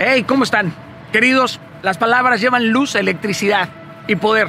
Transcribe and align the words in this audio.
Hey, 0.00 0.22
¿cómo 0.22 0.44
están? 0.44 0.72
Queridos, 1.10 1.58
las 1.82 1.98
palabras 1.98 2.40
llevan 2.40 2.68
luz, 2.70 2.94
electricidad 2.94 3.68
y 4.06 4.14
poder. 4.14 4.46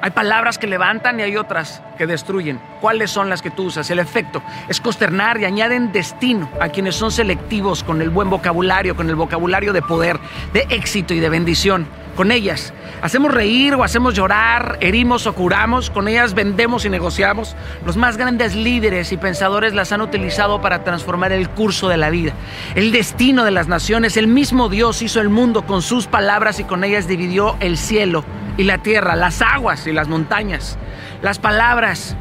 Hay 0.00 0.12
palabras 0.12 0.58
que 0.58 0.68
levantan 0.68 1.18
y 1.18 1.24
hay 1.24 1.36
otras 1.36 1.82
que 1.98 2.06
destruyen. 2.06 2.60
¿Cuáles 2.80 3.10
son 3.10 3.28
las 3.28 3.42
que 3.42 3.50
tú 3.50 3.64
usas? 3.64 3.90
El 3.90 3.98
efecto 3.98 4.44
es 4.68 4.80
consternar 4.80 5.40
y 5.40 5.44
añaden 5.44 5.90
destino 5.90 6.48
a 6.60 6.68
quienes 6.68 6.94
son 6.94 7.10
selectivos 7.10 7.82
con 7.82 8.00
el 8.00 8.10
buen 8.10 8.30
vocabulario, 8.30 8.94
con 8.94 9.08
el 9.08 9.16
vocabulario 9.16 9.72
de 9.72 9.82
poder, 9.82 10.20
de 10.52 10.68
éxito 10.70 11.14
y 11.14 11.18
de 11.18 11.30
bendición. 11.30 11.88
Con 12.16 12.30
ellas 12.30 12.74
hacemos 13.00 13.32
reír 13.32 13.74
o 13.74 13.84
hacemos 13.84 14.14
llorar, 14.14 14.76
herimos 14.80 15.26
o 15.26 15.34
curamos, 15.34 15.90
con 15.90 16.08
ellas 16.08 16.34
vendemos 16.34 16.84
y 16.84 16.90
negociamos. 16.90 17.56
Los 17.86 17.96
más 17.96 18.16
grandes 18.16 18.54
líderes 18.54 19.12
y 19.12 19.16
pensadores 19.16 19.72
las 19.72 19.92
han 19.92 20.02
utilizado 20.02 20.60
para 20.60 20.84
transformar 20.84 21.32
el 21.32 21.48
curso 21.48 21.88
de 21.88 21.96
la 21.96 22.10
vida, 22.10 22.34
el 22.74 22.92
destino 22.92 23.44
de 23.44 23.50
las 23.50 23.66
naciones. 23.66 24.16
El 24.16 24.28
mismo 24.28 24.68
Dios 24.68 25.00
hizo 25.00 25.20
el 25.20 25.30
mundo 25.30 25.62
con 25.62 25.80
sus 25.80 26.06
palabras 26.06 26.60
y 26.60 26.64
con 26.64 26.84
ellas 26.84 27.08
dividió 27.08 27.56
el 27.60 27.78
cielo 27.78 28.24
y 28.56 28.64
la 28.64 28.78
tierra, 28.78 29.16
las 29.16 29.40
aguas 29.40 29.86
y 29.86 29.92
las 29.92 30.08
montañas. 30.08 30.78
Las 31.22 31.38
palabras, 31.38 32.16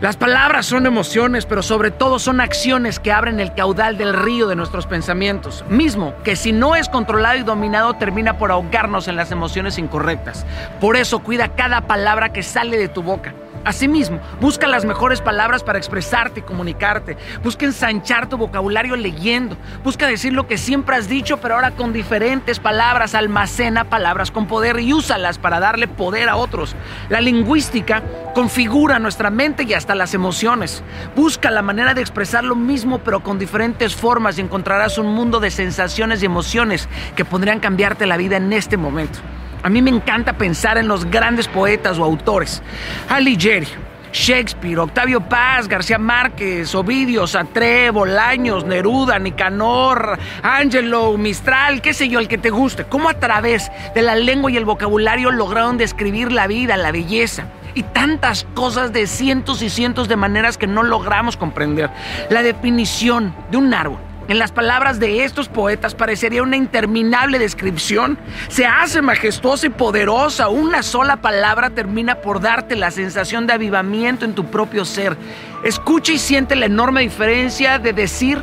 las 0.00 0.16
palabras 0.16 0.64
son 0.64 0.86
emociones, 0.86 1.44
pero 1.44 1.62
sobre 1.62 1.90
todo 1.90 2.18
son 2.18 2.40
acciones 2.40 2.98
que 2.98 3.12
abren 3.12 3.38
el 3.38 3.52
caudal 3.52 3.98
del 3.98 4.14
río 4.14 4.48
de 4.48 4.56
nuestros 4.56 4.86
pensamientos, 4.86 5.62
mismo 5.68 6.14
que 6.24 6.36
si 6.36 6.52
no 6.52 6.74
es 6.74 6.88
controlado 6.88 7.36
y 7.36 7.42
dominado 7.42 7.92
termina 7.92 8.38
por 8.38 8.50
ahogarnos 8.50 9.08
en 9.08 9.16
las 9.16 9.30
emociones 9.30 9.76
incorrectas. 9.76 10.46
Por 10.80 10.96
eso 10.96 11.18
cuida 11.18 11.48
cada 11.48 11.82
palabra 11.82 12.32
que 12.32 12.42
sale 12.42 12.78
de 12.78 12.88
tu 12.88 13.02
boca. 13.02 13.34
Asimismo, 13.64 14.20
busca 14.40 14.66
las 14.66 14.86
mejores 14.86 15.20
palabras 15.20 15.62
para 15.62 15.78
expresarte 15.78 16.40
y 16.40 16.42
comunicarte. 16.42 17.18
Busca 17.42 17.66
ensanchar 17.66 18.28
tu 18.28 18.38
vocabulario 18.38 18.96
leyendo. 18.96 19.56
Busca 19.84 20.06
decir 20.06 20.32
lo 20.32 20.46
que 20.46 20.56
siempre 20.56 20.96
has 20.96 21.08
dicho, 21.08 21.36
pero 21.38 21.56
ahora 21.56 21.72
con 21.72 21.92
diferentes 21.92 22.58
palabras. 22.58 23.14
Almacena 23.14 23.84
palabras 23.84 24.30
con 24.30 24.46
poder 24.46 24.80
y 24.80 24.94
úsalas 24.94 25.38
para 25.38 25.60
darle 25.60 25.88
poder 25.88 26.30
a 26.30 26.36
otros. 26.36 26.74
La 27.10 27.20
lingüística 27.20 28.02
configura 28.34 28.98
nuestra 28.98 29.28
mente 29.28 29.64
y 29.64 29.74
hasta 29.74 29.94
las 29.94 30.14
emociones. 30.14 30.82
Busca 31.14 31.50
la 31.50 31.62
manera 31.62 31.92
de 31.92 32.00
expresar 32.00 32.44
lo 32.44 32.56
mismo, 32.56 33.00
pero 33.00 33.22
con 33.22 33.38
diferentes 33.38 33.94
formas 33.94 34.38
y 34.38 34.40
encontrarás 34.40 34.96
un 34.96 35.08
mundo 35.14 35.38
de 35.38 35.50
sensaciones 35.50 36.22
y 36.22 36.26
emociones 36.26 36.88
que 37.14 37.26
podrían 37.26 37.60
cambiarte 37.60 38.06
la 38.06 38.16
vida 38.16 38.38
en 38.38 38.52
este 38.52 38.78
momento. 38.78 39.18
A 39.62 39.68
mí 39.68 39.82
me 39.82 39.90
encanta 39.90 40.32
pensar 40.32 40.78
en 40.78 40.88
los 40.88 41.04
grandes 41.04 41.46
poetas 41.46 41.98
o 41.98 42.04
autores. 42.04 42.62
Alighieri, 43.08 43.66
Shakespeare, 44.12 44.78
Octavio 44.78 45.20
Paz, 45.20 45.68
García 45.68 45.98
Márquez, 45.98 46.74
Ovidio, 46.74 47.26
Sartre, 47.26 47.90
Bolaños, 47.90 48.64
Neruda, 48.64 49.18
Nicanor, 49.18 50.18
Angelo, 50.42 51.16
Mistral, 51.16 51.82
qué 51.82 51.92
sé 51.92 52.08
yo, 52.08 52.18
el 52.18 52.28
que 52.28 52.38
te 52.38 52.50
guste. 52.50 52.84
Cómo 52.84 53.08
a 53.08 53.14
través 53.14 53.70
de 53.94 54.02
la 54.02 54.16
lengua 54.16 54.50
y 54.50 54.56
el 54.56 54.64
vocabulario 54.64 55.30
lograron 55.30 55.76
describir 55.76 56.32
la 56.32 56.46
vida, 56.46 56.76
la 56.76 56.90
belleza 56.90 57.44
y 57.74 57.82
tantas 57.82 58.46
cosas 58.54 58.92
de 58.92 59.06
cientos 59.06 59.62
y 59.62 59.70
cientos 59.70 60.08
de 60.08 60.16
maneras 60.16 60.58
que 60.58 60.66
no 60.66 60.82
logramos 60.82 61.36
comprender. 61.36 61.90
La 62.30 62.42
definición 62.42 63.34
de 63.50 63.58
un 63.58 63.72
árbol 63.72 64.09
en 64.30 64.38
las 64.38 64.52
palabras 64.52 65.00
de 65.00 65.24
estos 65.24 65.48
poetas 65.48 65.96
parecería 65.96 66.44
una 66.44 66.56
interminable 66.56 67.40
descripción. 67.40 68.16
Se 68.46 68.64
hace 68.64 69.02
majestuosa 69.02 69.66
y 69.66 69.70
poderosa. 69.70 70.48
Una 70.48 70.84
sola 70.84 71.16
palabra 71.16 71.70
termina 71.70 72.14
por 72.20 72.40
darte 72.40 72.76
la 72.76 72.92
sensación 72.92 73.48
de 73.48 73.54
avivamiento 73.54 74.24
en 74.24 74.36
tu 74.36 74.44
propio 74.46 74.84
ser. 74.84 75.16
Escucha 75.64 76.12
y 76.12 76.18
siente 76.20 76.54
la 76.54 76.66
enorme 76.66 77.00
diferencia 77.00 77.80
de 77.80 77.92
decir 77.92 78.40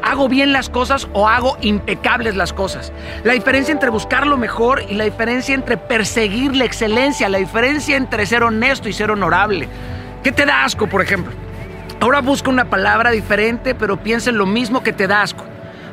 hago 0.00 0.28
bien 0.28 0.52
las 0.52 0.68
cosas 0.68 1.08
o 1.12 1.26
hago 1.26 1.58
impecables 1.60 2.36
las 2.36 2.52
cosas. 2.52 2.92
La 3.24 3.32
diferencia 3.32 3.72
entre 3.72 3.90
buscar 3.90 4.28
lo 4.28 4.36
mejor 4.36 4.84
y 4.88 4.94
la 4.94 5.02
diferencia 5.02 5.56
entre 5.56 5.76
perseguir 5.76 6.54
la 6.54 6.66
excelencia, 6.66 7.28
la 7.28 7.38
diferencia 7.38 7.96
entre 7.96 8.26
ser 8.26 8.44
honesto 8.44 8.88
y 8.88 8.92
ser 8.92 9.10
honorable. 9.10 9.68
¿Qué 10.22 10.30
te 10.30 10.46
da 10.46 10.62
asco, 10.62 10.86
por 10.86 11.02
ejemplo? 11.02 11.32
Ahora 12.00 12.20
busca 12.20 12.50
una 12.50 12.66
palabra 12.66 13.10
diferente, 13.10 13.74
pero 13.74 13.96
piensa 13.96 14.30
en 14.30 14.38
lo 14.38 14.46
mismo 14.46 14.82
que 14.82 14.92
te 14.92 15.06
da 15.06 15.22
asco. 15.22 15.44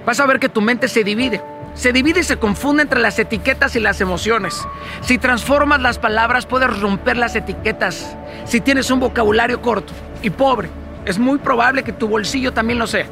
Vas 0.06 0.19
a 0.19 0.25
ver 0.25 0.40
que 0.40 0.50
tu 0.50 0.62
mente 0.62 0.88
se 0.88 1.03
divide. 1.03 1.41
Se 1.75 1.94
divide 1.94 2.19
y 2.19 2.24
se 2.24 2.38
confunde 2.38 2.84
entre 2.84 3.00
las 3.00 3.18
etiquetas 3.18 3.75
y 3.75 3.80
las 3.80 4.00
emociones. 4.02 4.68
Si 5.02 5.18
transformas 5.18 5.81
las 5.81 5.97
palabras, 5.97 6.46
puedes 6.46 6.80
romper 6.80 7.18
las 7.18 7.36
etiquetas. 7.36 8.16
Si 8.46 8.62
tienes 8.62 8.91
un 8.91 9.00
vocabulario 9.00 9.62
corto 9.62 9.94
y 10.22 10.30
pobre, 10.30 10.69
es 11.06 11.18
muy 11.18 11.40
probable 11.40 11.84
que 11.84 11.94
tu 11.94 12.08
bolsillo 12.08 12.53
también 12.53 12.80
lo 12.80 12.85
sea. 12.85 13.08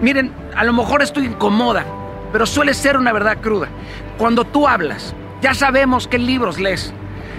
Miren, 0.00 0.32
a 0.54 0.64
lo 0.64 0.72
mejor 0.72 1.02
estoy 1.02 1.26
incomoda, 1.26 1.84
pero 2.30 2.46
suele 2.46 2.74
ser 2.74 2.96
una 2.96 3.12
verdad 3.12 3.38
cruda. 3.40 3.68
Cuando 4.18 4.44
tú 4.44 4.68
hablas, 4.68 5.14
ya 5.40 5.54
sabemos 5.54 6.06
qué 6.06 6.18
libros 6.18 6.60
lees, 6.60 6.92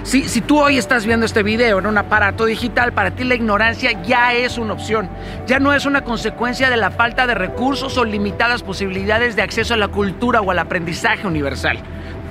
si, 0.05 0.41
tú 0.41 0.59
hoy 0.59 0.77
estás 0.77 1.05
viendo 1.07 1.25
este 1.25 1.41
video 1.41 1.79
en 1.79 1.87
un 1.87 1.97
aparato 1.97 2.45
digital, 2.45 2.93
para 2.93 3.11
ti 3.11 3.23
la 3.23 3.33
ignorancia 3.33 4.03
ya 4.03 4.33
es 4.33 4.59
una 4.59 4.73
opción. 4.73 5.09
Ya 5.47 5.59
no 5.59 5.73
es 5.73 5.87
una 5.87 6.03
consecuencia 6.03 6.69
de 6.69 6.77
la 6.77 6.91
falta 6.91 7.25
de 7.25 7.33
recursos 7.33 7.97
o 7.97 8.05
limitadas 8.05 8.61
posibilidades 8.61 9.35
de 9.35 9.41
acceso 9.41 9.73
a 9.73 9.77
la 9.77 9.87
cultura 9.87 10.41
o 10.41 10.51
al 10.51 10.59
aprendizaje 10.59 11.25
universal. 11.25 11.79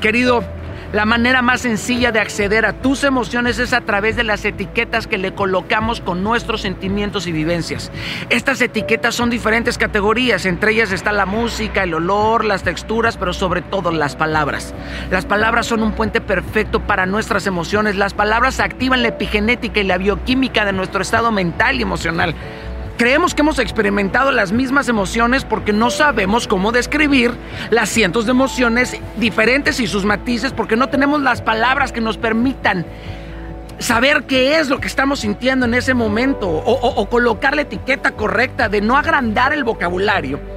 Querido, 0.00 0.44
la 0.94 1.06
manera 1.06 1.42
más 1.42 1.62
sencilla 1.62 2.12
de 2.12 2.20
acceder 2.20 2.64
a 2.64 2.72
tus 2.74 3.02
emociones 3.02 3.58
es 3.58 3.72
a 3.72 3.80
través 3.80 4.14
de 4.14 4.22
las 4.22 4.44
etiquetas 4.44 5.08
que 5.08 5.18
le 5.18 5.34
colocamos 5.34 6.00
con 6.00 6.22
nuestros 6.22 6.60
sentimientos 6.60 7.26
y 7.26 7.32
vivencias. 7.32 7.90
Estas 8.30 8.60
etiquetas 8.60 9.16
son 9.16 9.28
diferentes 9.28 9.76
categorías, 9.76 10.46
entre 10.46 10.70
ellas 10.70 10.92
está 10.92 11.10
la 11.10 11.26
música, 11.26 11.82
el 11.82 11.94
olor, 11.94 12.44
las 12.44 12.62
texturas, 12.62 13.16
pero 13.16 13.32
sobre 13.32 13.60
todo 13.60 13.90
las 13.90 14.14
palabras. 14.14 14.72
Las 15.10 15.26
palabras 15.26 15.66
son 15.66 15.82
un 15.82 15.94
puente 15.94 16.20
perfecto 16.20 16.78
para 16.78 17.06
nuestras 17.06 17.48
emociones. 17.48 17.96
Las 17.96 18.14
palabras 18.14 18.60
activan 18.60 19.02
la 19.02 19.08
epigenética 19.08 19.80
y 19.80 19.84
la 19.84 19.98
bioquímica 19.98 20.64
de 20.64 20.74
nuestro 20.74 21.02
estado 21.02 21.32
mental 21.32 21.76
y 21.80 21.82
emocional. 21.82 22.36
Creemos 22.96 23.34
que 23.34 23.42
hemos 23.42 23.58
experimentado 23.58 24.30
las 24.30 24.52
mismas 24.52 24.88
emociones 24.88 25.44
porque 25.44 25.72
no 25.72 25.90
sabemos 25.90 26.46
cómo 26.46 26.70
describir 26.70 27.32
las 27.70 27.88
cientos 27.88 28.24
de 28.24 28.30
emociones 28.30 28.96
diferentes 29.16 29.80
y 29.80 29.88
sus 29.88 30.04
matices 30.04 30.52
porque 30.52 30.76
no 30.76 30.88
tenemos 30.88 31.20
las 31.20 31.42
palabras 31.42 31.90
que 31.90 32.00
nos 32.00 32.18
permitan 32.18 32.86
saber 33.80 34.24
qué 34.24 34.60
es 34.60 34.68
lo 34.68 34.78
que 34.78 34.86
estamos 34.86 35.20
sintiendo 35.20 35.66
en 35.66 35.74
ese 35.74 35.92
momento 35.92 36.48
o, 36.48 36.72
o 36.72 37.08
colocar 37.08 37.56
la 37.56 37.62
etiqueta 37.62 38.12
correcta 38.12 38.68
de 38.68 38.80
no 38.80 38.96
agrandar 38.96 39.52
el 39.52 39.64
vocabulario 39.64 40.53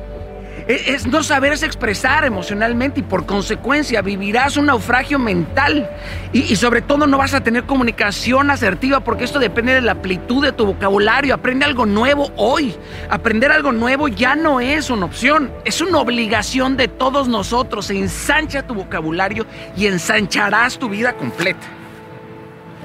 es 0.67 1.07
no 1.07 1.23
saberse 1.23 1.65
expresar 1.65 2.25
emocionalmente 2.25 2.99
y 2.99 3.03
por 3.03 3.25
consecuencia 3.25 4.01
vivirás 4.01 4.57
un 4.57 4.65
naufragio 4.65 5.17
mental 5.17 5.89
y, 6.33 6.55
sobre 6.57 6.81
todo 6.81 7.07
no 7.07 7.17
vas 7.17 7.33
a 7.33 7.41
tener 7.41 7.63
comunicación 7.63 8.51
asertiva 8.51 8.99
porque 8.99 9.23
esto 9.23 9.39
depende 9.39 9.73
de 9.73 9.81
la 9.81 9.93
amplitud 9.93 10.43
de 10.43 10.51
tu 10.51 10.65
vocabulario. 10.65 11.33
Aprende 11.33 11.63
algo 11.63 11.85
nuevo 11.85 12.31
hoy. 12.35 12.75
Aprender 13.09 13.49
algo 13.51 13.71
nuevo 13.71 14.09
ya 14.09 14.35
no 14.35 14.59
es 14.59 14.89
una 14.89 15.05
opción, 15.05 15.51
es 15.63 15.79
una 15.79 15.99
obligación 15.99 16.75
de 16.75 16.89
todos 16.89 17.29
nosotros. 17.29 17.89
Ensancha 17.89 18.67
tu 18.67 18.73
vocabulario 18.73 19.45
y 19.77 19.87
ensancharás 19.87 20.77
tu 20.77 20.89
vida 20.89 21.13
completa. 21.13 21.65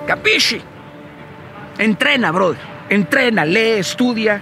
Capisci. 0.06 0.60
Entrena, 1.78 2.30
brother. 2.30 2.60
Entrena, 2.88 3.44
lee, 3.44 3.78
estudia 3.78 4.40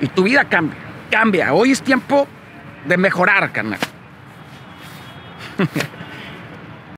y 0.00 0.08
tu 0.08 0.24
vida 0.24 0.44
cambia 0.44 0.91
cambia. 1.12 1.52
Hoy 1.52 1.72
es 1.72 1.82
tiempo 1.82 2.26
de 2.86 2.96
mejorar, 2.96 3.52
carnal. 3.52 3.78